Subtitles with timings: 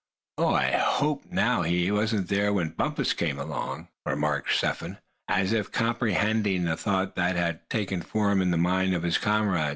[0.39, 0.49] "Oh!
[0.49, 5.53] my, I hope now he wasn't there when Bumpus came along," remarked Step Hen, as
[5.53, 9.69] if comprehending the thought that had taken form in the mind of his comrade.